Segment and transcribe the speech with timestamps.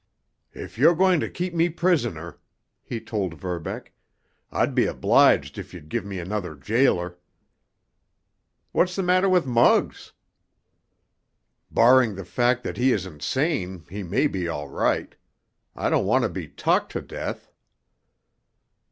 [0.55, 2.39] "If you're going to keep me prisoner,"
[2.81, 3.93] he told Verbeck,
[4.51, 7.19] "I'd be obliged if you'd give me another jailer."
[8.71, 10.13] "What's the matter with Muggs?"
[11.69, 15.15] "Barring the fact that he is insane, he may be all right.
[15.75, 17.51] I don't want to be talked to death."